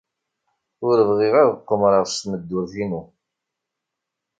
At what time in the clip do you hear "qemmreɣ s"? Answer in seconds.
1.67-2.15